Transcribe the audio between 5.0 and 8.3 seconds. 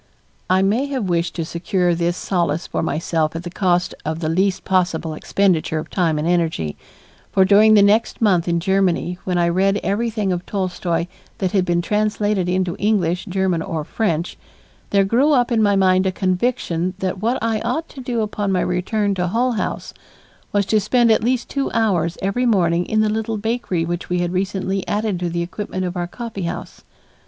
expenditure of time and energy, for during the next